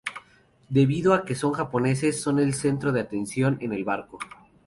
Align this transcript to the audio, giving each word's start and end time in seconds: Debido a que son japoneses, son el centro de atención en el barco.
Debido 0.69 1.13
a 1.13 1.25
que 1.25 1.35
son 1.35 1.53
japoneses, 1.53 2.19
son 2.19 2.39
el 2.39 2.55
centro 2.55 2.91
de 2.91 3.01
atención 3.01 3.59
en 3.61 3.71
el 3.71 3.83
barco. 3.83 4.17